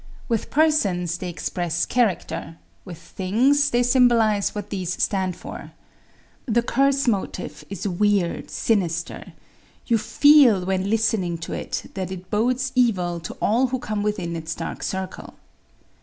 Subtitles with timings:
[0.27, 5.73] With persons they express character; with things they symbolize what these stand for.
[6.47, 9.33] The Curse Motive is weird, sinister.
[9.85, 14.35] You feel when listening to it that it bodes evil to all who come within
[14.35, 15.35] its dark circle.